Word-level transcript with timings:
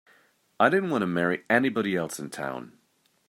I 0.59 0.69
didn't 0.69 0.89
want 0.89 1.03
to 1.03 1.05
marry 1.05 1.43
anybody 1.47 1.95
else 1.95 2.17
in 2.17 2.31
town. 2.31 2.75